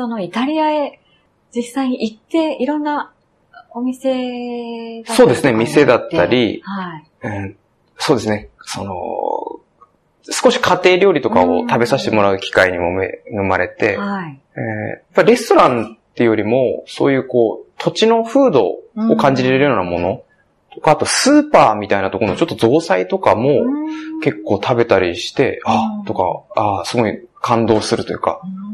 [0.00, 0.98] そのイタリアへ
[1.54, 3.12] 実際に行って、いろんな
[3.70, 6.62] お店そうですね店だったり。
[6.64, 7.04] はい。
[7.22, 7.56] うん。
[7.98, 8.48] そうですね。
[8.62, 8.94] その、
[10.32, 14.40] 少し家庭料理とかを食べさせてもらう機会にも恵まれて、はい。
[14.56, 20.22] えーやっぱりレストランっていうよりも、そういうこう、土地の風土を感じれるようなもの、
[20.72, 24.20] とか、あとスーパーみたいなところのちょっと造菜とかもうん。
[24.20, 25.72] 結構食べたりして、うん。
[25.72, 28.69] あ、とか、あ、すごい感動するというか、うん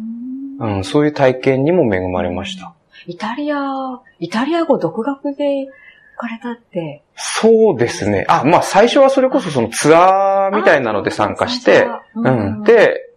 [0.58, 2.74] うん、そういう体験にも恵まれました。
[3.06, 5.70] イタリア、イタリア語独学で行
[6.16, 7.02] かれたって。
[7.16, 8.24] そうですね。
[8.28, 13.10] あ、まあ最初はそれこそそのツアーみたいなので参加して、ううん。、で、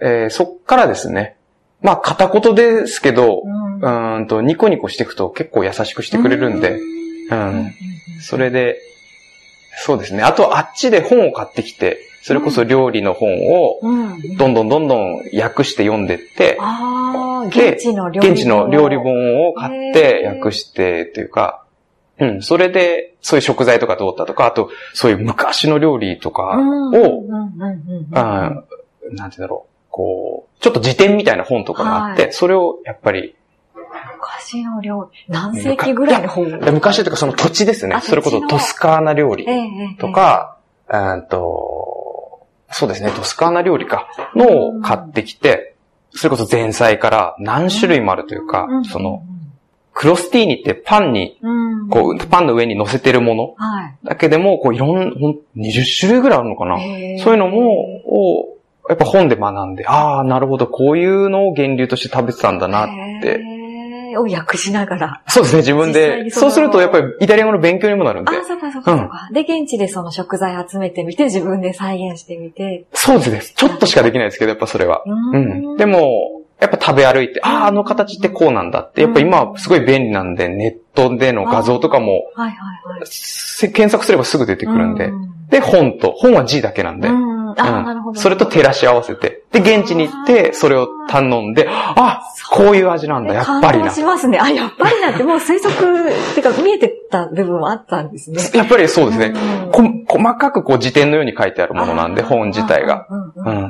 [0.00, 1.36] えーそっからですね。
[1.80, 6.80] まあ片言ですけど、うんうーんと、ニコニコしていくと結構優しくしてくれるんで、
[7.30, 7.72] うん。
[8.20, 8.78] それで、
[9.76, 10.22] そうですね。
[10.22, 14.36] あとあっちで本を買ってきて、それこそ料理の本をうん。
[14.38, 16.56] どんどんどんどん訳して読んでって、
[17.48, 19.04] 現地の料理現地の料理本。
[19.04, 21.66] 本を買って訳してっていうか、
[22.18, 22.42] うん。
[22.42, 33.34] それで、そういう食材とか通ったとか、あと、そういう昔の料理とかうんを、なんて言うんだろう、こう、ちょっと辞典みたいな本とかがあって、はそれをやっぱり、
[34.16, 35.26] 昔の料理。
[35.28, 37.94] 何世紀ぐらいの本昔というかその土地ですね。
[37.94, 40.56] あそれこそトスカーナ料理ええええと、か、
[40.88, 42.13] うーんと、
[42.74, 45.76] そうですね、トスカーナ料理か、のを買ってきて、
[46.10, 49.22] それこそ前菜から何種類もあるというかうん、その、、
[49.92, 53.96] クロスティーニってパンに、うん、こう、パンの上に乗せてるものはい。
[54.02, 56.78] だけでも、こう、いろん、ほん20種類ぐらいあるのかな。
[57.22, 57.70] そういうのも、
[58.06, 62.88] を、やっぱ本で学んで、ああ、なるほど、こういうのを源流として食べてたんだなっ
[63.22, 63.40] て。
[64.16, 65.22] を訳しながら。
[65.26, 66.24] そうですね、自分で。
[66.24, 68.30] にそのそうすると、やっぱりイタリア語の勉強にもなるんで。
[68.30, 69.28] あ、そうかそうかそうか。
[69.32, 72.86] で、現地でその食材集めてみて、自分で再現してみて。
[72.92, 73.42] そうですね。
[73.54, 75.02] ちょっとしかできないですけど、やっぱそれは。
[75.06, 75.76] ううん。
[75.76, 79.02] で、も、やっぱ食べ歩いて、ああ、あの形ってこうなんだって。
[79.02, 82.56] やっぱ今はすごい便利なんで、ネットでの画像とかも、はいは
[82.96, 83.02] いはい。
[83.04, 85.06] せ検索すればすぐ出てくるんで。
[85.06, 87.08] うんで、本と、本は字だけなんで。
[87.62, 87.68] うん。
[87.68, 88.20] あ、うんなるほど。
[88.20, 89.42] それと照らし合わせて。
[89.52, 93.90] で、現地に行って、それを頼んで、あ、こういう味なんだ、やっぱりな。
[93.90, 94.38] しますね。
[94.38, 98.42] あ、やっぱりなって、もう推測、ってか見えてた部分はあったんですね。
[98.54, 99.26] やっぱりそうですね。
[99.26, 103.06] うんこ細かくこう辞典のように書いてあるものなんで、本自体が。。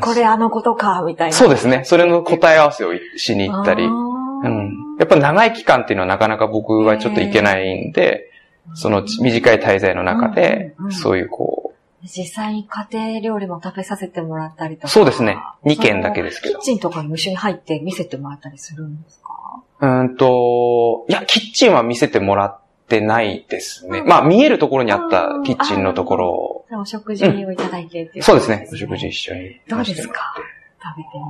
[0.03, 1.33] これあのことか、みたいな。
[1.35, 1.83] そうですね。
[1.85, 3.85] それの答え合わせをしに行ったり。
[3.85, 4.85] うん。
[4.99, 8.31] やっぱ長い期間っていうのはなかなか僕はちょっといけないんで、
[8.75, 11.74] その短い滞在の中でそういうこ
[12.05, 14.89] 実際に家庭料理も食べさせてもらったりとう、か。
[14.89, 15.39] そうですね。
[15.65, 16.63] 2件だけですけどキッ。
[16.63, 19.63] チンとかにも一緒に入って見せてもらったりするんですか？
[19.81, 24.01] うーんと、いや、キッチンは見せてもらってないですね。
[24.01, 28.69] うんまあ、見えるところにあったキッチンのところを、でお食事をいただいてっていう、そうですね。
[28.73, 29.61] お食事一緒に。
[29.69, 30.35] どうですか？
[30.83, 31.21] 食べてみ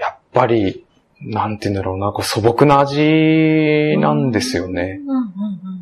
[0.00, 0.84] やっぱり、
[1.20, 4.82] なんて言うんだろうな、こう素朴な味なんですよね。
[4.96, 4.98] て。
[4.98, 5.81] うんうん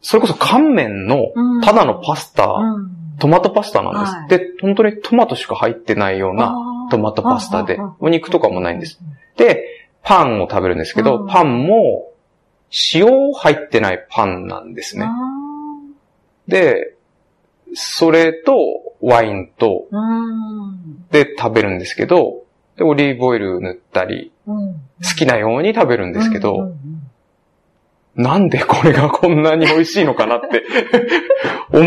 [0.00, 1.60] それこそ乾麺のうん。
[1.60, 2.90] ただのパスタ、うん。
[3.18, 4.14] トマトパスタなんです。
[4.14, 6.54] はいで、本当にトマトしか入ってないような
[6.90, 9.00] トマトパスタでお肉とかもないんです。
[9.36, 9.64] で、
[10.02, 12.12] パンを食べるんですけど、うんパンも
[12.94, 15.06] 塩入ってないパンなんですね。
[15.06, 15.12] あ
[16.48, 16.96] で、
[17.74, 18.54] それと
[19.00, 19.86] ワインと。
[21.10, 22.44] で食べるんですけど、
[22.76, 24.74] で、オリーブオイル塗ったり、うん。
[24.74, 24.80] 好
[25.16, 26.72] きなように食べるんですけど、
[28.16, 30.64] なんでこれがこんなに美味しいのかなって
[31.72, 31.82] 思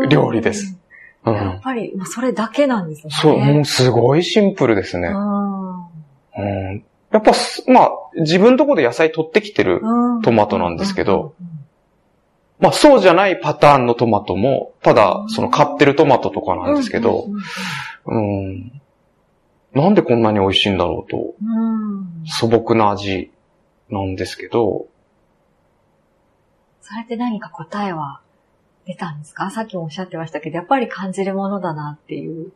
[0.00, 0.78] う料理です。。
[1.24, 1.60] うやっん。
[1.60, 3.12] ぱり、それだけなんですね。
[3.12, 5.08] そう、もうすごいシンプルですね。
[5.08, 6.84] うん。
[7.12, 9.80] やっぱす、まあ、自分のところで野菜取ってきてる。
[9.82, 11.34] うんトマトなんですけど、
[12.60, 17.26] まあ、そうじゃないパターンのトマトも、ただ、その買ってるトマトとかなんですけど
[18.06, 18.80] う、ん。
[19.74, 21.34] なんでこんなに美味しいんだろうと、
[22.26, 23.32] 素朴な味
[23.90, 24.86] なんですけど、
[26.92, 28.20] それって何か答えは
[28.86, 29.50] 出たんですか？
[29.50, 32.52] さっきもおっしゃってましたけど、やっぱり感じるものだなっていう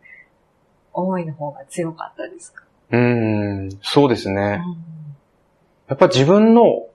[0.93, 4.59] 思いの方が強かったですか、うん、そうですうね。
[4.59, 4.77] ん
[5.89, 6.87] やっぱ自分の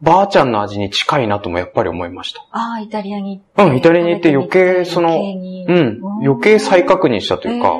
[0.00, 2.46] ばあちゃんの味に近いなともやっぱり思いました。
[2.52, 3.62] ああ、イタリアに行って。
[3.64, 7.74] うんイタリアに行って余計そのうん、余計再確認したというか、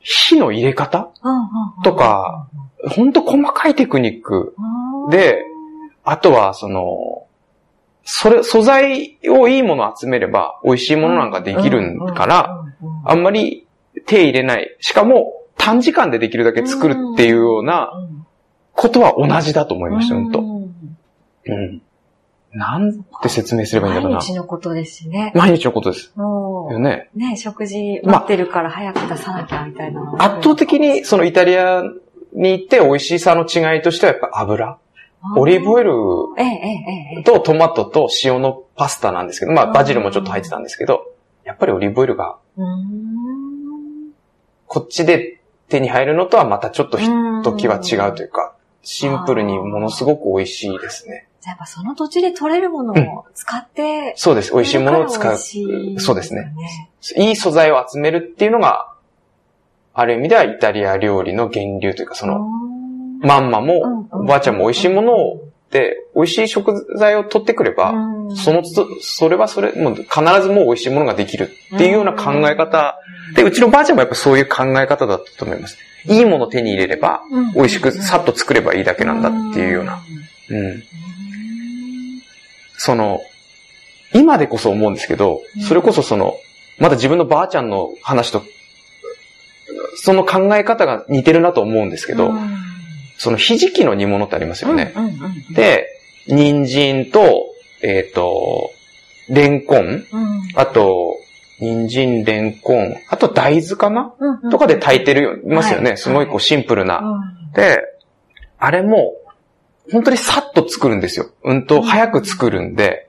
[0.00, 1.10] 火の入れ方
[1.84, 2.48] とか、
[2.88, 4.54] ほんと細かいテクニック
[5.04, 5.44] うんで、
[6.10, 7.26] あとは、その、
[8.04, 12.64] それ、素材をいいものを集めれば美味しいものなんかできるから、、
[13.04, 13.66] あんまり
[14.06, 14.76] 手入れない。
[14.80, 18.26] しかも、短時間でできるだけ作るっていうようなうん
[18.78, 20.38] ことは同じだと思いました、ほんと。
[20.38, 20.58] うん
[21.46, 21.82] うん。
[22.52, 24.26] なんて説明すればいいんだろうな毎。
[24.26, 25.32] 日のことですしね。
[25.34, 26.12] 毎日のことです。
[26.16, 27.10] よね。
[27.14, 30.14] ね、食事待ってるから早く出さなきゃみたいな。
[30.18, 31.82] 圧倒的にそのイタリア
[32.32, 34.78] に行って美味しさの違いとしてはやっぱ油。
[35.36, 35.92] オリーブオイル。
[37.24, 41.12] とトマトと塩のパスタなんですけど、まあうんバジルもちょっと入ってたんですけど、
[41.44, 42.36] やっぱりオリーブオイルが。
[44.66, 51.26] こっちで手に入るのとはまたちょっとひうんときは違うというか、シンプルにものすごく美味しいですね。
[51.40, 54.52] じゃあやっぱその土地で取れるものを使って、そうです。
[54.52, 55.36] 美味しいものを使う。
[55.98, 56.52] そうですね。
[57.16, 58.92] いい素材を集めるっていうのが、
[59.94, 62.46] ある意味ではイタリア料理の源流というか、その、
[63.20, 67.92] まんまも、おばあちゃんも美味しいものを、で、美味しい食材を取ってくれば、
[68.34, 70.08] そのつ、それはそれ、もう必
[70.42, 72.98] ずもう美味しいものができるっていうような考え方。
[73.34, 75.76] で、うちのばあちゃんもやっぱそういう考え方だったと思います。
[76.06, 77.22] いいものを手に入れれば、
[77.54, 80.00] 美味しくさっと作ればいいだけなんだっていうような。
[80.50, 80.82] うん。
[82.78, 83.20] その、
[84.14, 86.36] 今でこそ思うんですけど、それこそその、
[86.78, 88.42] まだ自分のばあちゃんの話と、
[89.96, 92.32] その考え方が似てるなと思うんですけど、
[93.18, 94.94] そのひじきの煮物ってありますよね。
[95.54, 95.88] で、
[96.26, 97.46] 人参と、
[97.82, 98.70] えっ、と、
[99.28, 100.04] レンコン、
[100.54, 101.16] あと、
[101.60, 104.14] 人参、レンコン、あと大豆かな？
[104.50, 105.96] とかで炊いてるよ、いますよね。
[105.96, 107.34] すごいこうシンプルな。
[107.54, 107.82] で、
[108.58, 109.14] あれも、
[109.90, 111.30] 本当にさっと作るんですよ。
[111.42, 113.08] うんと、早く作るんで、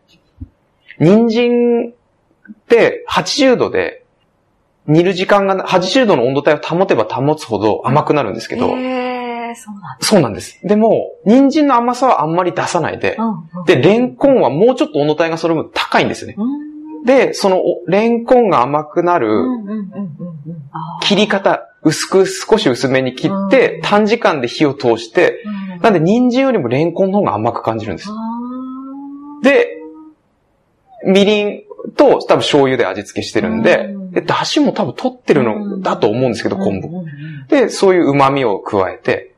[0.99, 4.03] 人参って80度で
[4.87, 9.18] 煮る時間が、80度の温度帯を保てば保つほど甘くなるんですけど、えー、
[9.55, 9.97] そうなんだ。
[10.01, 10.59] そうなんです。
[10.63, 13.65] でも、人参の甘さはあんまり出さないで、うんうん。
[13.65, 16.35] で、レンコンはもうちょっと温度帯がそれも高いんですよね。
[16.37, 17.05] うん。
[17.05, 19.29] で、そのおレンコンが甘くなる
[21.01, 25.43] 切り方、薄く少し薄めに切ってうん、短時間で火を通して、
[25.75, 25.81] うん。
[25.81, 28.09] なんで人参よりもレンコンの方が甘く感じるんです。
[28.09, 28.13] あ
[29.43, 29.77] で、
[31.05, 31.61] みりん
[31.95, 36.89] と多分醤油で味付けしてるんでうん、で、出汁も多分取ってるのだと思うんですけーど、昆布。
[37.49, 39.29] で、そういう旨味を加えて、うん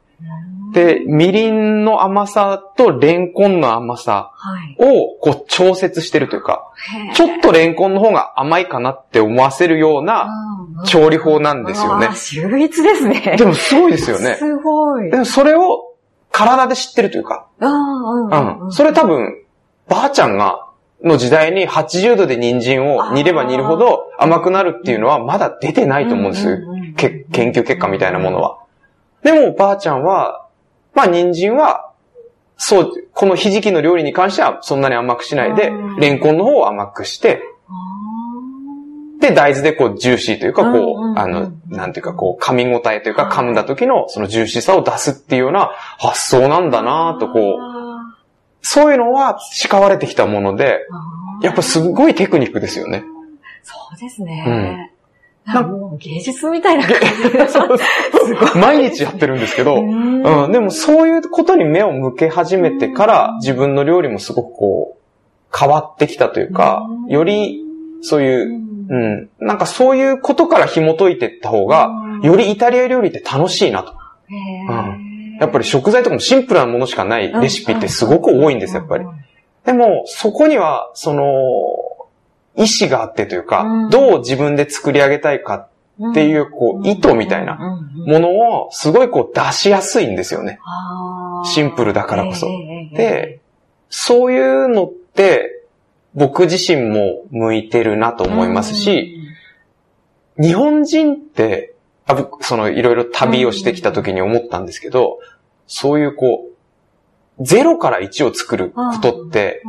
[0.72, 4.76] で、みりんの甘さとレンコンの甘さはい。
[4.80, 6.72] をこう調節してるというか、
[7.08, 10.28] へーちょっとレンコンの方が甘いかなって思わせるような
[10.80, 12.10] うん調理法なんですよね。
[12.16, 13.36] 秀逸ですね。
[13.38, 14.36] でもすごいですよね。
[14.36, 15.12] すごい。
[15.12, 15.94] でもそれを
[16.32, 18.72] 体で知ってるというか、うん。
[18.72, 19.44] それ多分、
[19.88, 20.68] ばあちゃんが、
[21.04, 26.64] の時代に80度で人参を煮れば煮るほど甘くなるっていうのはまだ出てないと思うんです。
[27.32, 28.60] 研究結果みたいなものは。
[29.24, 30.48] でも、ばあちゃんは、
[30.94, 31.92] まあ、人参は、
[32.58, 43.32] そう、このひじきの料理に関してはそんなに甘くしないでうん、レンコンの方を甘くして、あで、大豆でこう、ジューシーというか、うんこうあの、なんていうか、こう、噛み応えというか、はい。
[43.32, 48.18] 噛んだ時のそのジューシーさを出すっていうような発想なんーだなと、こう、あ
[48.62, 50.86] そういうのは培われてきたもので、
[51.42, 53.04] やっぱすごいテクニックですよね。
[53.64, 54.91] そうですね。
[55.98, 57.00] 芸術みたいな感
[58.54, 58.58] じ。
[58.60, 60.24] 毎日やってるんですけど、うん。
[60.24, 67.66] うん、でもそういうことに目を向け始めてから、自分の料理もすごくこう、変わってきたというかうん、より、
[68.02, 71.90] そういう、うん、なんかそういうことから紐解いていった方が、
[72.24, 73.94] よりイタリア料理って楽しいなと。
[75.40, 79.06] やっぱり食材とかもシンプルなものしかないレシピってすごく多いんです、やっぱり。
[79.66, 81.24] でも、そこには、その、
[82.62, 85.56] 意志があってというかうん、どう自分で作り上げたいか
[86.10, 87.58] っていう、こう、意図みたいな
[88.08, 88.30] もの
[88.64, 90.60] を、すごいこう出しやすいんですよね。
[91.46, 92.48] シンプルだからこそ。
[92.94, 93.40] で、
[93.90, 95.66] そういうのって、
[96.16, 99.18] 僕自身も向いてるなと思いますし、、
[100.42, 101.76] 日本人って、
[102.08, 105.20] あ僕、その、いろいろ旅をしてきた時に思ったんですけど、
[105.68, 106.48] そういうこ
[107.40, 109.62] う、ゼロから1を作ることって、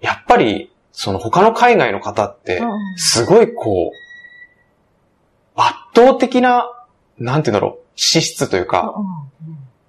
[0.00, 2.60] やっぱり、その他の海外の方って、
[2.96, 3.96] すごいこう、
[5.54, 6.72] 圧倒的な、
[7.20, 8.96] なんて言うんだろう、資質というか、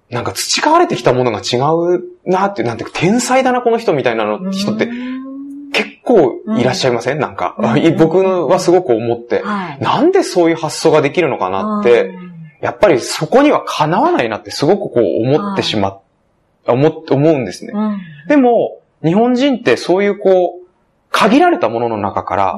[0.08, 1.56] なんか培われてきたものが違
[1.96, 4.88] うなって、なんていうか、天才だな、この人みたいなの人って
[5.72, 7.18] 結構いらっしゃいません？
[7.18, 7.94] なんか、うん。
[7.98, 9.82] 僕はすごく思って、はい。
[9.82, 12.14] なんでそういう発想ができるのかなって、
[12.60, 16.00] やっぱりそこにはかなわないなってすごくこう思ってしまっ、
[16.68, 17.72] 思っ思うんですね。
[17.74, 17.98] うん、
[18.28, 20.59] でも、日本人ってそういうこう、
[21.10, 22.56] 限られたものの中から、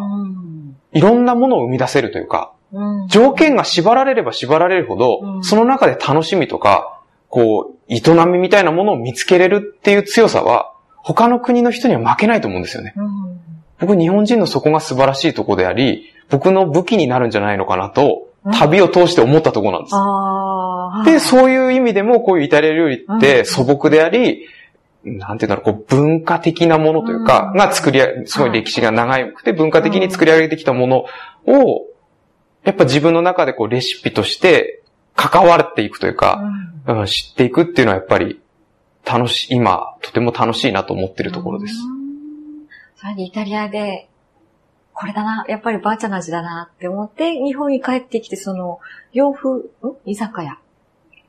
[0.92, 3.08] いろんなものを生み出せるというか、うん。
[3.08, 5.44] 条件が縛られれば縛られるほど、うん。
[5.44, 12.94] その中で楽しみとか、こう、営みみたいなものを見つけれるっていう強さは、他の国の人には負けないと思うんですよね。
[12.96, 13.40] うん。
[13.80, 21.12] 僕、日本人のそこが素晴らしいとこであり、僕の武器になるんじゃないのかなと、旅を通して思ったところなんです。
[21.12, 24.46] で、そういう意味でも、こういうイタリア料理って素朴であり、
[25.04, 31.04] なんていうんだろう、こう文化的なものというか、が作りすごい歴史が長くて文化的に作り上げてきたもの
[31.46, 31.86] を、
[32.64, 34.82] やっぱ自分の中でこうレシピとして
[35.16, 36.40] 関わっていくというか、
[36.86, 38.40] うん、知っていくっていうのはやっぱり
[39.04, 41.74] 楽しい、今、とても楽しいなと思ってるところです。
[42.96, 44.08] それでイタリアで、
[44.94, 48.78] これだな、やっぱりばあちゃんの味だなって思って、日本に帰ってきて、その、
[49.12, 49.62] 洋風、ん？
[50.04, 50.58] 居酒屋。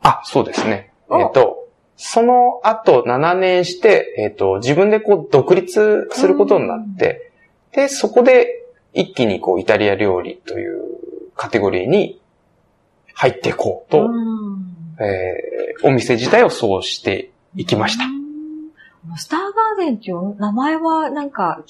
[0.01, 0.93] あ、そうですね。
[1.11, 1.52] えっ、ー、と、
[1.95, 7.31] その後7年して、えっ、ー、と、自分でこう独立することになって、
[7.71, 10.83] で、そこで一気にこうイタリア料理という
[11.35, 12.21] カテゴリーに
[13.13, 14.09] 入っていこうと、
[14.99, 18.05] えー、お店自体をそうしていきました。
[19.17, 21.63] スターガーデンっていう名前はなんか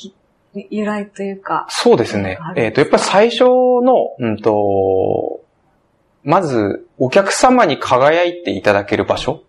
[0.53, 1.65] 由来というか。
[1.69, 2.37] そうですね。
[2.55, 5.42] えっ、ー、と、やっぱり最初の、うんと、
[6.23, 9.43] まず、お客様に輝いていただける場所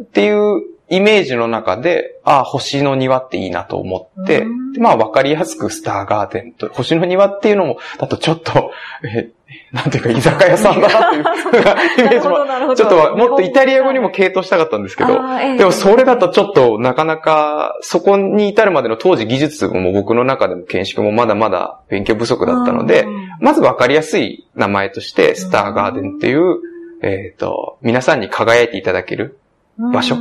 [0.00, 4.44] っていうイメージの中で、ああ、星の庭っていいなと思って、
[4.76, 8.72] まあわかりやすくスターガーデンと、星の庭っていうのも、だとちょっと、
[9.04, 9.30] え、
[9.72, 11.22] なんていうか居酒屋さんだなっていう
[12.06, 15.14] イメージも、ちょっともっとイタリア語にも傾倒したかったんですけど、
[15.56, 23.06] でもそれだとちょっとなかなか、そこに至るまでの当時技術も僕の中でも見識もまだまだ勉強不足だったので、
[23.38, 26.56] まずわかりやすい名前として、スターガーデンっていう、
[27.02, 29.38] えっ、と、皆さんに輝いていただける
[29.78, 30.16] 場所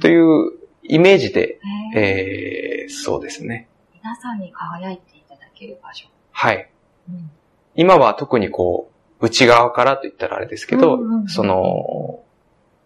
[0.00, 1.58] というイメージで、
[1.94, 3.68] えー、そうですね。
[3.94, 6.06] 皆さんに輝いていただける場所。
[6.30, 6.68] はい。
[7.08, 7.30] うん、
[7.74, 12.20] 今は特にこう、内側からと言ったらあれですけど、うんうん、その、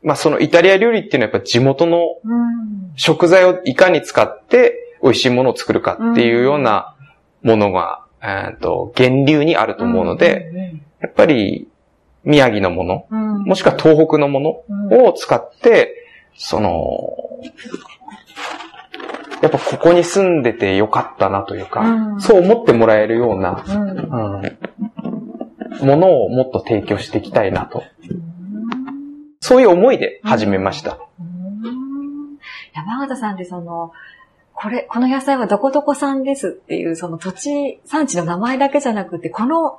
[0.02, 1.98] まあ、そのイタリア料理っていうのはやっぱ地元の
[2.96, 6.96] 食材をいかに使って美味しいものを作るかっていうような
[7.42, 11.68] ものが、えっと、源流にあると思うので、やっぱり
[12.24, 15.99] 宮城のもの、もしくは東北のものを使って、
[16.42, 17.18] その、
[19.42, 23.90] やっぱここに住んでてよかったなというか、うん、そう思ってもらえるような、うん、
[25.80, 27.84] うん、ものをもっと提供していきたいなと。
[29.40, 30.98] そういう思いで始めました。
[32.74, 33.92] 山形さんってその、
[34.54, 39.78] これ、この野菜はどこどこ産ですっていう、その土地、産地の名前だけじゃなくて、この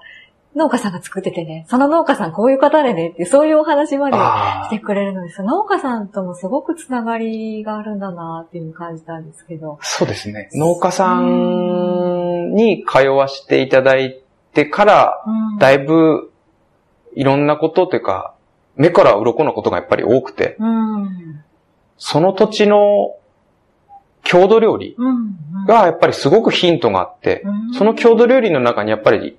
[0.55, 4.17] 農家さんが作っててね、その農家さんこういう方でねって、そういうお話まで
[4.65, 5.43] してくれるのです。
[5.43, 9.79] 農家さんともすごくつながりがあるんだなっていう感じたんですけど。
[9.81, 10.49] そうですね。
[10.53, 14.21] 農家さんに通わせていただい
[14.53, 15.23] てから、
[15.57, 16.31] だいぶ
[17.15, 18.33] いろんなことというか、
[18.75, 20.57] 目から鱗のことがやっぱり多くて、
[21.97, 23.15] その土地の
[24.23, 24.97] 郷土料理
[25.65, 27.43] がやっぱりすごくヒントがあって、
[27.77, 29.37] その郷土料理の中にやっぱり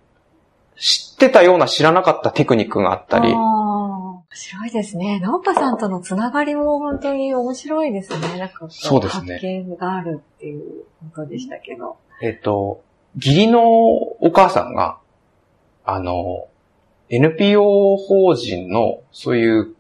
[0.77, 3.33] 知ってたような知らなかったテクニックがあったり。
[3.33, 5.21] 面白いですね。
[5.21, 8.39] 農家さんとのつながりも本当に面白いですね。
[8.39, 9.35] なんかそうですね。
[9.35, 11.97] 発見があるっていうことでしたけど。
[12.23, 12.83] えっ、と、
[13.17, 14.99] 義理のお母さんが、
[15.85, 16.49] あの、
[17.11, 19.75] NPO 法人の、そういう、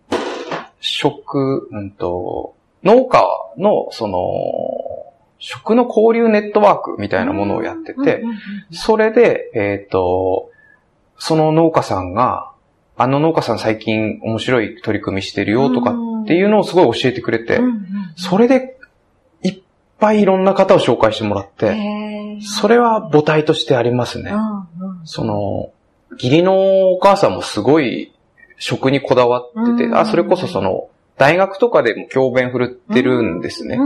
[0.80, 3.25] 食、うんと、農家
[3.56, 4.18] の、その、
[5.38, 8.22] 食の交流ネットワークみたいなものをやってて、
[8.70, 10.50] それで、えっ、ー、と、
[11.25, 12.50] その農家さんが、
[12.97, 17.61] あの農家さん最近面白い取り組みしてるよとかっていうのをすごい教えてくれて、
[18.17, 18.76] それで
[19.45, 19.61] いっ
[20.00, 21.76] ぱいいろんな方を紹介してもらって、
[22.41, 24.33] それは母体としてありますね。
[25.05, 25.71] その、
[26.14, 28.12] 義理のお母さんもすごい
[28.59, 30.88] 食にこだわってて、あ、それこそその、
[31.19, 33.79] 大学とかでも教鞭振るってるんですね。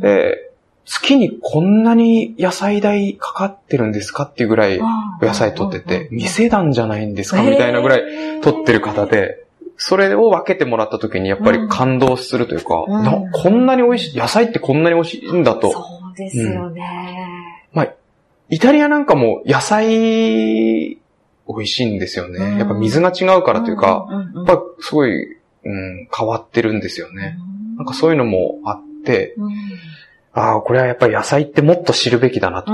[0.00, 0.52] で、
[0.86, 9.44] 月にこんなに野菜代かかってるんですかっていうぐらいお野菜取ってて、店なんじゃないんですかみたいなぐらい取ってる方で、
[9.76, 15.72] それを分けてもらった時にやっぱり感動するというか、うん、こんなに美味しい、野菜ってこんなに美味しいんだと。
[15.72, 15.80] そ
[16.14, 17.68] うですよね。
[17.72, 17.92] うん、まあ、
[18.48, 20.98] イタリアなんかも野菜
[21.48, 22.38] 美味しいんですよね。
[22.38, 27.36] うん、やっぱ水が違うからというか、やっぱすごい、うん、変わってるんですよね。
[27.76, 29.34] なんかそういうのもあって、
[30.36, 32.70] ああ、これはやっぱり野菜ってもっと知るべきだなと。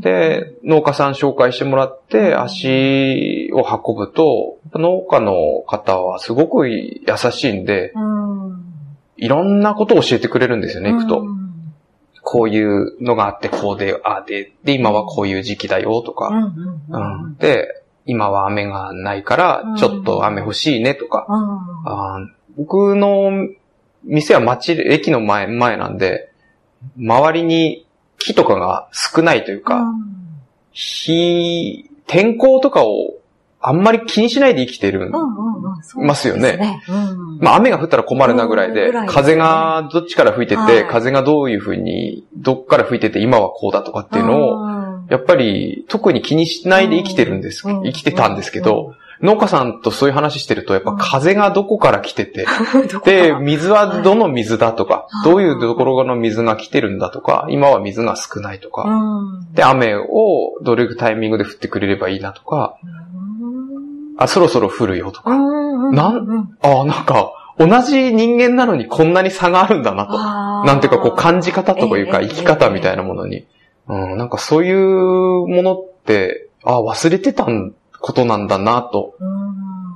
[0.00, 7.02] で、農家さん紹介してもらって足を運ぶと、農家の方はすごく優
[7.32, 7.92] しいんで、
[9.16, 11.24] いろんなことを教えてくれるんですよね、行くと。
[12.22, 16.52] こういうのがあって、こうで、ああで、で、今はこういう時期だよとか。
[17.40, 21.26] で、今は雨がないから、ちょっと雨欲しいねとか。
[22.56, 23.30] 僕の
[24.04, 26.30] 店は町、駅の前、前なんで、
[26.96, 27.86] 周りに
[28.18, 29.84] 木とかが少ないというか、
[30.72, 33.14] 火、天候とかを
[33.60, 35.10] あんまり気にしないで生きてる、
[35.96, 36.80] ますよね。
[37.40, 52.46] まあ雨が降ったら困るなぐらいで、風がどっちから吹いてて、風がどういうふうに、どっから吹いてて今はこうだとかっていうのを、やっぱり特に気にしないで生きてるんです、生きてたんですけど、農家さんとそういう話してると、やっぱ風がどこから来てて、
[53.04, 58.86] で、水はどの水だとか、どういうところの水が来てるんだとか、今は水が少ないとか、
[59.54, 62.76] で、雨をどれぐタイミングで降ってくれればいいなとか、
[64.18, 70.18] あ、そろそろ降るよとか、なん、あ、なんか、同じ人間なのにこんなに差があるんだなと。
[70.66, 73.46] なんていうか、こう感じ方というか、生き方みたいなものに。
[73.88, 77.72] うん、なんかそういうものって、あ、忘れてたん
[78.06, 79.16] ことなんだなと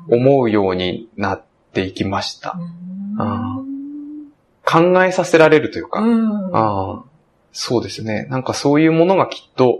[0.09, 2.59] 思うようになっていきました。
[4.65, 6.03] 考えさせられるというか、
[6.53, 7.05] あ
[7.53, 8.27] そうですね。
[8.29, 9.79] なんかそういうものがきっと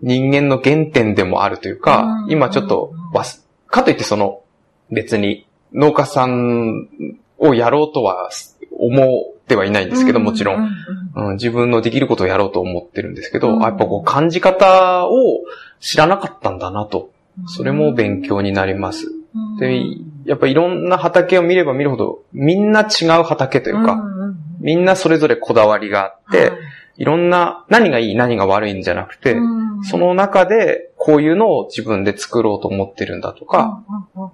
[0.00, 2.92] 人間の原点でもあるというか、今ちょっと
[3.66, 4.42] かといってその
[4.92, 6.88] 別に農家さん
[7.36, 8.30] をやろうとは
[8.78, 10.70] 思ってはいないんですけど、もちろん、
[11.16, 15.40] うん、自分のできることをやろうと思ってるんですけど、やっぱこう感じ方を
[15.80, 17.10] 知らなかったんだなと
[17.46, 19.12] それも勉強になります。
[19.58, 19.82] で、
[20.24, 24.02] やっぱいろんな畑を見れば見るほど、みんな違う畑というか、
[24.60, 26.52] みんなそれぞれこだわりがあって、
[26.96, 27.04] い。
[27.04, 29.36] ろんな、何がいい、何が悪いんじゃなくて、
[29.82, 33.82] その中でこういうのを自分で作ろうと思ってるんだとか、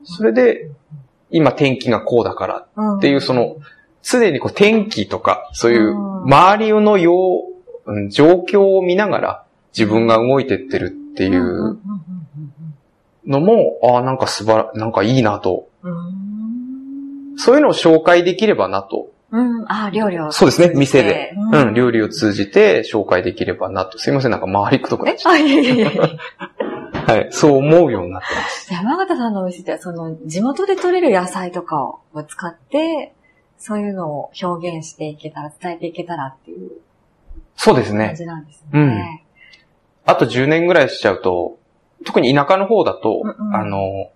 [0.05, 0.71] それで
[1.31, 2.47] 今天気がこうだか
[2.79, 3.57] らっていうその、
[4.03, 5.95] 常にこう天気とか、そういう
[6.25, 7.45] 周りのよ
[7.87, 9.45] う、状況を見ながら
[9.77, 11.79] 自分が動いてってるっていう
[13.27, 15.69] のも、ああ、なんか素晴ら、なんかいいなと。
[17.37, 19.11] そういうのを紹介できればなと。
[19.31, 20.31] うん、ああ、料理を。
[20.31, 21.69] そうですね、店で、うん。
[21.69, 23.99] うん、料理を通じて紹介できればなと。
[23.99, 25.09] すいません、なんか回りくとか。
[25.09, 25.17] え？
[25.25, 26.09] あ、いやいやいや
[27.07, 28.73] はい、そう思うようになってます。
[28.73, 33.15] 山形さんのお店では、その、地元で採れる野菜とかを使って、
[33.59, 36.71] そういうのを表現していけたら、伝えていけたらっていう。
[37.57, 38.07] そうですね。
[38.09, 38.69] 感じなんですね。
[38.73, 39.21] うん。
[40.05, 41.59] あと10年ぐらいしちゃうと、
[42.05, 44.11] 特に田舎の方だと、うんうん、あの、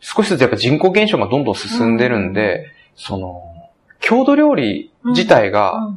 [0.00, 2.64] 少しずつやっぱ人口減少がどんどん進んでるんで、うん、
[2.96, 3.52] その、
[4.00, 5.94] 郷土料理自体が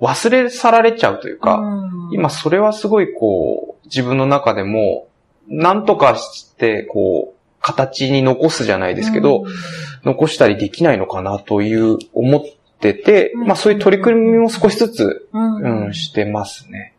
[0.00, 5.08] 忘れ去られちゃうというか、うん、今それはすごいこう、自分の中でも、
[5.48, 9.46] なんとかして、こう、形に残すじゃないですけど、うん、
[10.04, 12.42] 残したりできないのかなという思っ
[12.80, 16.94] てて、まあそういう取り組みも少しずつ、うん、してますね。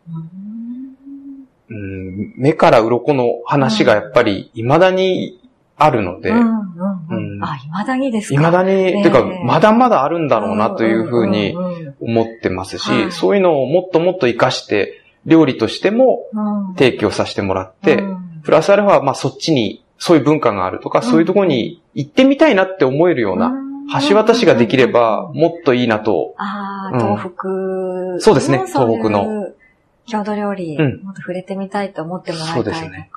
[1.70, 5.40] うん、目から鱗の話がやっぱり未だに
[5.76, 6.30] あるので。
[6.30, 8.34] うんうんうん、あ、未だにですか。
[8.34, 11.56] 未だに、えー、てか、まだまだあるんだろうなというふうに
[12.00, 16.26] 思ってますし、そういうのをもっともっと活かして、料理としても
[16.76, 23.52] 提供させてもらって、うん、プラスアルファ、まあそっちに、そういう文化があるとか、そういうところに行ってみたいなって思えるような、
[24.08, 26.34] 橋渡しができれば、もっといいなと。
[26.36, 29.53] ああ、東北、そうですね、東北の。
[30.06, 33.10] 郷土料理、もっと触れてみたいと思ってもらいたいそうですね。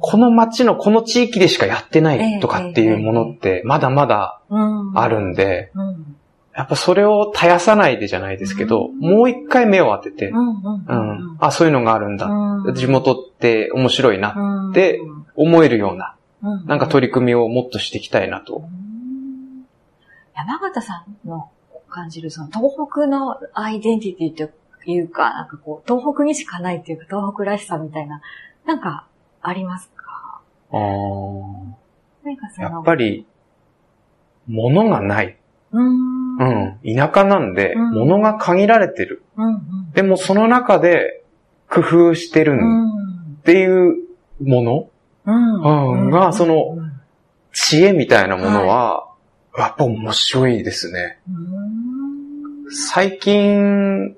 [0.00, 4.42] この街のこの地域でしかやってないとかっていうものってまだまだ
[4.94, 5.72] あるんで、
[6.54, 10.32] やっぱそれを絶やさないでじゃないですけど、もう一回目を当てて、
[11.38, 12.28] あ、そういうのがあるんだ、
[12.74, 15.00] 地元って面白いなって
[15.34, 16.16] 思えるような、
[16.66, 18.68] なんか取り組みをもっとしていきたいなと。
[20.36, 21.48] 山形さんの
[21.88, 24.52] 感じるその東北のアイデンティティって
[24.92, 28.20] いうか、なんかこう、東北にしかないっていうか、東北らしさみたいな、
[28.66, 29.06] なんか、
[29.40, 30.40] ありますか？
[30.72, 30.78] ああ。
[32.60, 33.26] やっぱり、
[34.46, 35.38] 物がない。
[35.72, 36.36] うん。
[36.38, 36.78] うん。
[36.84, 39.22] 田舎なんで、うん、物が限られてる。
[39.36, 41.24] うんうん、でもその中で
[41.68, 42.58] 工夫してる
[43.40, 43.96] っていう
[44.42, 44.90] もの、
[45.26, 46.78] うんうん、が、その、
[47.52, 49.06] 知恵みたいなものは、は
[49.56, 51.20] い、やっぱ面白いですね。
[52.70, 54.16] 最近、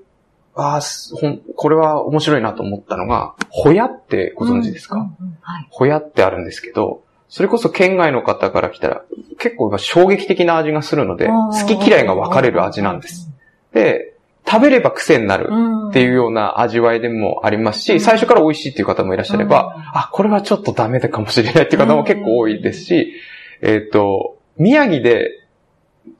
[0.55, 0.81] あ
[1.15, 9.05] ほん、これは面白いなと思ったのが、ホヤってご存知ですか、うんうんうんはい、ホヤってあるんですけど、それこそ県外の方から来たら、
[9.39, 13.31] 結構衝撃的な味がするので、好き嫌いが分かれる味なんです。
[13.73, 15.49] で、食べれば癖になる
[15.91, 23.15] っていうような味わいでもありますし、最初から美味しいっていう方もいらっしゃれば、あ、これはちょっとダメだかもしれないっていう方も結構多いですし、
[23.63, 25.31] えっ、と、宮城で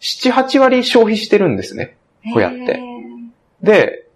[0.01, 1.97] 7、8割消費してるんですね、
[2.33, 2.81] ホヤって。
[3.63, 4.07] で、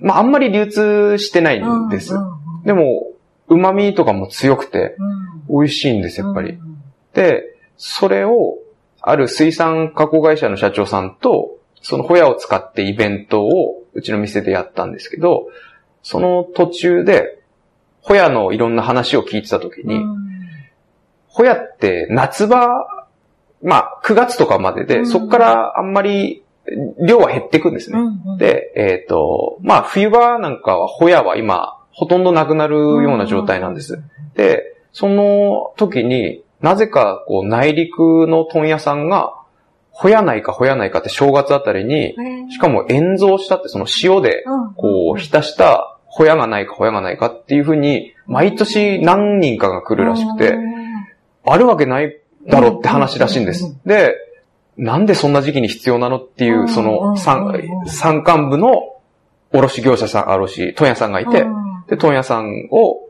[0.00, 2.14] まあ、あんまり流通してないんです。
[2.64, 3.12] でも、
[3.48, 4.96] 旨味とかも強くて、
[5.48, 6.58] 美味しいんです、やっぱり。
[7.14, 7.44] で、
[7.76, 8.58] それを、
[9.00, 15.48] ある水産加工会社の社長さんと、そのホヤを使ってイベントをうちの店でやったんですけど、
[16.02, 17.42] その途中で、
[18.00, 20.02] ホヤのいろんな話を聞いてた時に、
[21.26, 22.68] ホヤって夏場、
[23.62, 26.42] まあ、9月とかまでで、そこからあんまり
[27.06, 27.98] 量は減っていくんですね。
[28.38, 34.02] で、えっ、ー、と、まあ、冬場なんかはホヤは今、ほとんどなくなるような状態なんです。
[34.34, 39.34] で、その時に、なぜか、こう、内陸の問屋さんが、
[39.90, 42.14] ほやないかほやないかって正月あたりに、
[42.50, 44.44] しかも塩蔵したってその塩で、
[44.76, 50.56] こう、浸したほやがないかほやがないかっていうふうに、毎年何人かが来るらしくて、
[51.44, 53.76] あるわけないだろって話らしいんです。
[53.86, 54.14] で、
[54.78, 57.52] なんでそんな時期に必要なのっていう、その山、
[57.86, 58.96] 山間部の
[59.52, 61.44] 卸業者さん、卸、問屋さんがいて、
[61.88, 63.08] で、問屋さんを、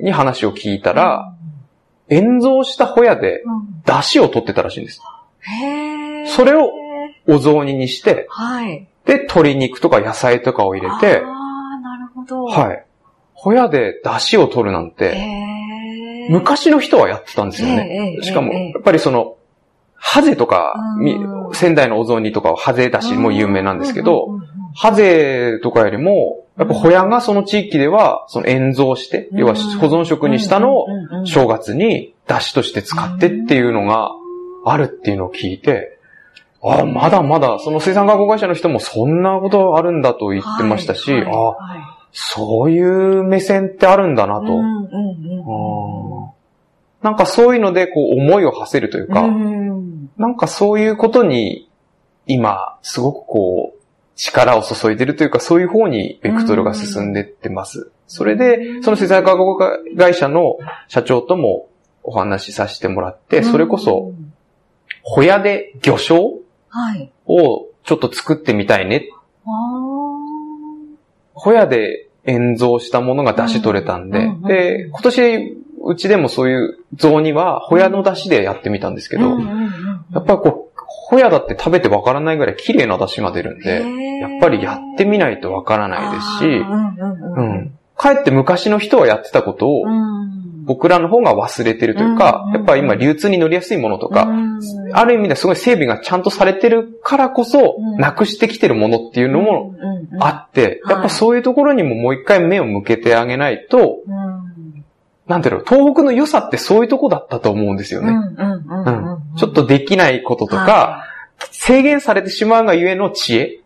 [0.00, 1.34] に話を聞いたら、
[2.08, 3.42] 塩蔵したホヤで、
[3.84, 5.00] 出汁を取ってたらしいんです。
[5.40, 6.70] へそれを
[7.26, 8.86] お雑煮にして、はい。
[9.04, 12.44] で、鶏肉とか野菜とかを入れて、ああ、なるほど。
[12.44, 12.84] はい。
[13.32, 15.16] ホヤで出汁を取るなんて、
[16.30, 18.18] 昔の人はやってたんですよね。
[18.22, 19.37] しかも、やっぱりその、
[19.98, 20.74] ハゼとか、
[21.52, 24.40] 仙台のお雑煮とかはハゼだしも有名なんですけど、
[24.74, 30.86] ハゼとかよりも、やっぱホヤがその地域では、その塩蔵して、要は保存食にしたのを
[31.24, 34.10] 正月に出汁として使ってっていうのが
[34.64, 35.98] あるっていうのを聞いて、
[36.62, 41.56] ああ、まだまだ、その水産加工会社の人もそんなことあるんだと言ってましたし、ああ、
[42.12, 44.46] そういう目線ってあるんだなと。
[47.02, 49.28] なんかそういうので、こう、思いを馳せるというか、
[50.16, 51.70] なんかそういうことに、
[52.26, 53.78] 今、すごくこう、
[54.16, 57.90] 力を注いでるというか、そういう方にベクトルが進んでってます。
[58.08, 59.56] それで、その水産加工
[59.96, 60.58] 会社の
[60.88, 61.68] 社長とも
[62.02, 64.12] お話しさせてもらって、それこそ、
[65.02, 66.20] ホヤで魚醤
[67.26, 69.08] をちょっと作ってみたいね。
[71.32, 75.57] ホヤで塩蔵したものが出し取れたんで、で、今年
[75.88, 83.82] うちでもそういう像には、ホヤの出汁でやってみたんですけど、やっぱりこう、ホヤだって食べてわからないぐらい綺麗な出汁が出るんで、
[84.20, 87.78] やっぱりやってみないとわからないですし、うん。
[87.96, 89.84] かえって昔の人はやってたことを、
[90.68, 94.28] 僕らの方が忘れてるというか、やっぱ今流通に乗りやすいものとか、
[94.92, 99.74] ある意味ですごい整備がちゃんとされてるからこそ、なくしてきてるものっていうのも
[100.20, 104.00] あって、やっぱそういうところにももう一回目を向けてあげないと、
[105.28, 108.12] なんだろう、東北の良さってそういうとこだったと思うんですよね。
[109.36, 111.04] ちょっとできないこととか、は
[111.44, 113.60] い、制限されてしまうがゆえの知恵、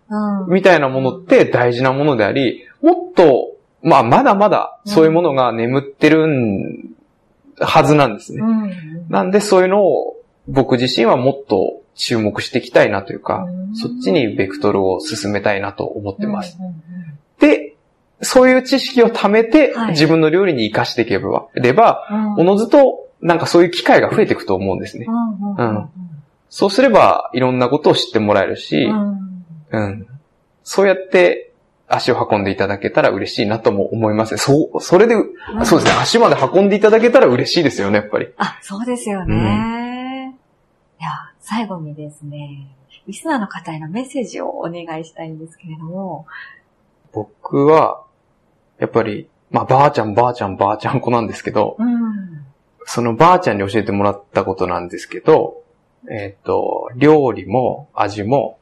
[0.49, 6.27] みたいなものって大事なものであり、もっと、まあ、まだまだそういうものが眠ってる
[7.59, 8.43] はずなんですね。
[9.09, 10.17] なんでそういうのを
[10.49, 16.59] 僕自身はもっと注目していきたいなというか、そっちにベクトルを進めたいなと思ってます。
[17.39, 17.72] で、
[18.23, 22.07] そういう知識を貯めて、自分の料理に活かしていけば、れば、
[22.39, 25.07] おのずと、なんかそういう機会が増えていくと思うんですね。
[25.59, 25.89] うん。
[26.49, 30.07] そうすれば、いろんなことを知ってもらえるし、うん。
[30.65, 31.53] そうやって、
[31.89, 34.39] 足を運んでいただけたら嬉しいなとも思いますね。
[34.39, 35.15] そう、それで、
[35.65, 38.29] そうですね、足まで運んでいただけたら嬉しいですよね、やっぱり。
[38.39, 39.35] あ、そうですよね。
[39.35, 40.31] うん、
[41.01, 42.69] いや、最後にですね、
[43.07, 46.27] リスナーの方へのメッセージをお願いしたいんですけれども。
[47.13, 48.05] 僕は、
[48.83, 52.45] やっぱり、まあ、ばあちゃん、ばあちゃん、ばあちゃん子なんですけど、うん、
[52.85, 55.63] そのばあちゃんに教えてもらったことなんですけど、
[56.11, 58.59] えっ、ー、と、料理も味も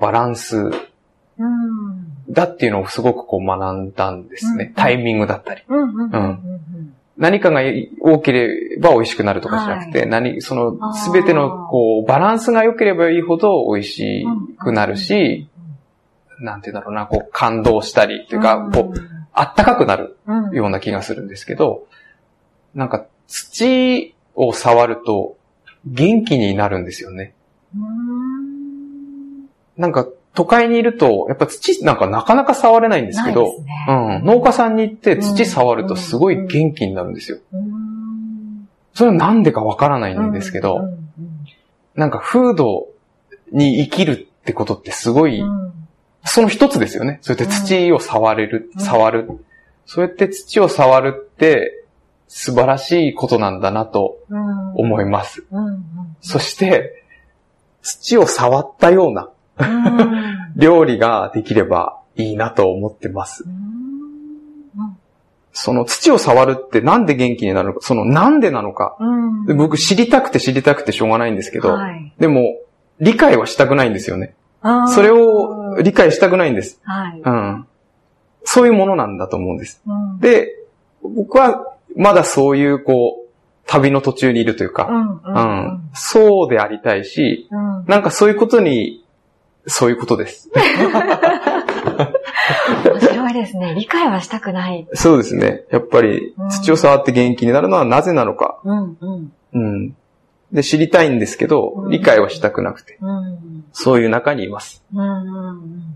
[0.00, 0.72] バランス
[2.28, 4.64] だっていうのをすごくこう学んだんですね。
[4.64, 5.62] うん、タイミングだったり。
[7.16, 7.60] 何かが
[8.00, 14.26] 多ければ美味しくなるとかじゃなくて、はい、何、そのすべてのこうバランスが良ければいいほど美味し
[14.58, 15.48] くなるし、
[16.40, 20.18] なんて言うんだろうな、こう感動したりというか、こう、あったかくなる
[20.52, 21.86] ような気がするんですけど、
[22.74, 25.38] うん、なんか土を触ると
[25.86, 27.32] 元気になるんですよね。
[29.78, 37.38] なんか都会にいると、やっぱ土なんかなかなか触れないんですけど、ね、うん、農家さんに行って土触るとすごい元気になるんですよ。
[38.92, 40.90] それはなんでかわからないんですけど、
[41.94, 42.88] なんか風土
[43.52, 45.42] に生きるってことってすごい
[46.24, 47.18] その一つですよね。
[47.22, 49.28] そうやって土を触れる、うん、触る。
[49.86, 51.84] そうやって土を触るって
[52.28, 54.18] 素晴らしいことなんだなと
[54.76, 55.44] 思います。
[56.20, 57.04] そして、
[57.82, 59.30] 土を触ったような
[60.56, 63.44] 料理ができればいいなと思ってます。
[65.52, 68.96] その土を触るってなんで元気になるのか、そのなんでなのか、
[69.56, 72.60] 僕知りたくて知りたくてしょうがないんですけど、はい、でも
[73.00, 74.34] 理解はしたくないんですよね。
[74.94, 76.80] それを理解したくないんです。
[76.82, 77.20] はい。
[77.20, 77.66] うん。
[78.44, 79.82] そういうものなんだと思うんです。
[79.86, 80.56] うん、で、
[81.02, 83.30] 僕はまだそういうこう、
[83.66, 89.04] 旅の途中にいるというか、うんうんうんうんそうでありたいし、うんなんかそういうことに、
[89.66, 90.50] そういうことです。
[92.84, 93.74] 面白いですね。
[93.74, 94.88] 理解はしたくない。
[94.94, 95.64] そうですね。
[95.70, 98.60] やっぱりうん土を触って元気になるのはなぜなのか。
[98.64, 99.96] うんうんうん。
[100.52, 104.82] で、知りたいんですけどう、ん理解はしたくなくて、うんそういう中にいます。
[104.92, 105.94] うんうんうん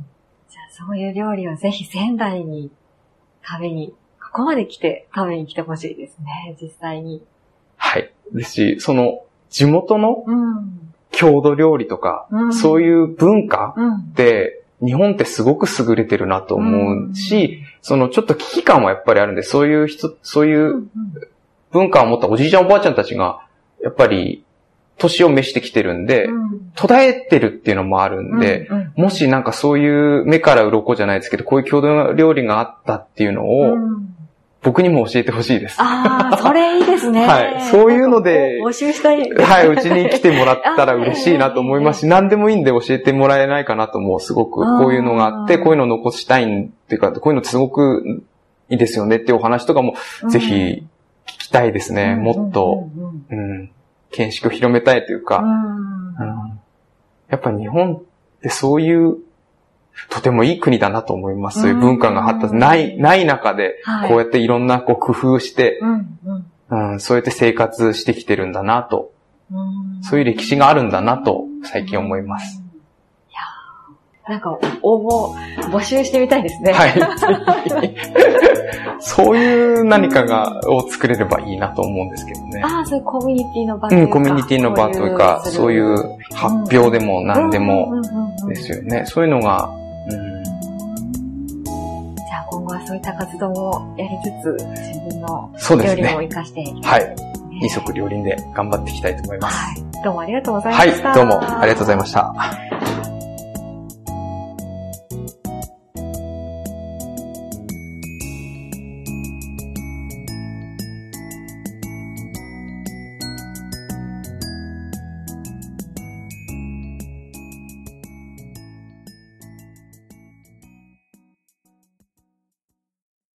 [0.49, 2.71] じゃあそういう料理をぜひ仙台に
[3.47, 7.23] 食べに、ここまで来て食べに来てほしいですね、実際に。
[7.77, 8.13] はい。
[8.33, 10.81] ですし、その、地元のうん。
[11.17, 14.13] 郷土料理とか、うんそういう文化うんっ。
[14.15, 20.91] て、日本ってすごく優れてるなと思うし、そのちょっと危機感はやっぱりあるんで、そういう人、そういううん
[21.71, 23.41] 文化を持ったおじいちゃんおばあちゃんたちが、
[23.83, 24.44] やっぱり、
[24.99, 26.71] 年を召してきてるんで、うん。
[26.75, 34.15] 途絶えてるっていうのもあるんで、うんもしなんかそういう目から鱗じゃないですけど、こういう郷土料理があったっていうのうを、ん。
[34.63, 35.77] 僕にも教えてほしいです。
[35.79, 37.27] ああ、それいいですね。
[37.29, 37.61] はい。
[37.71, 39.31] そういうので募集したい。
[39.31, 48.23] はい、うちに来てもらったら嬉しいなと思いますし、何でもいいんで教えてもらえないかなとも、すごく、こういうのがあって、うんこういうのを残したいんっていうか、こういうのすごく
[48.71, 49.95] いいですよねっていうお話とかも、
[50.29, 50.85] ぜひ聞
[51.27, 52.17] きたいですね。
[52.17, 52.89] もっと、
[53.31, 53.51] うんうん。
[53.51, 53.71] うん、
[54.17, 56.61] 見識を広めたいというか、うん
[57.29, 58.03] やっぱ日本っ
[58.43, 59.17] てそういう、
[60.09, 61.63] とてもいい国だなと思います。
[61.63, 65.81] そういう文化が発達、ない、ない中で、こうやっていろんなこう工夫して、
[66.69, 69.13] うん、そうやって生活してきてるんだなと、
[70.03, 72.63] そういう歴史があるんだなと、最近思います。。
[73.31, 73.41] いや
[74.29, 75.37] なんか、応募、
[75.71, 76.73] 募集してみたいですね。
[76.73, 76.95] はい。
[79.01, 82.63] そういう何かが、を作れればいいなと思うんですけどね。
[82.65, 85.97] ああ、そういうコミュニティの場というかうん、コミュニティの場というか、そういう
[86.33, 88.03] 発表でも何でも
[88.49, 89.05] ですよね。
[89.07, 89.71] そういうのが、
[90.09, 90.45] うん、
[92.15, 96.29] じゃあ今後はそういった活動をやりつつ、自分のそうです料理もね。
[96.29, 97.17] 活かしていきたはい
[97.61, 99.57] 二足両輪で頑張っていきたいと思います。
[99.57, 100.03] はい。
[100.05, 102.35] どうもありがとうございまはいした。、どうもありがとうございました。